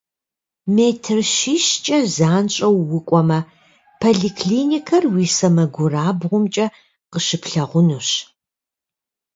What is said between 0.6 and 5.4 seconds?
Метр щищкӏэ занщӏэу укӏуэмэ, поликлиникэр уи